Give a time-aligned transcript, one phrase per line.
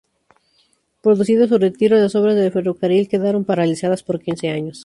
[1.03, 4.79] Producido su retiro, las obras del ferrocarril quedaron paralizadas por quince años.